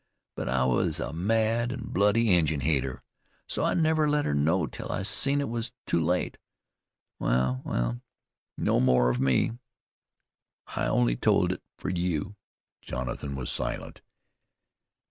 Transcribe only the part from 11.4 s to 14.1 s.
it fer you." Jonathan was silent.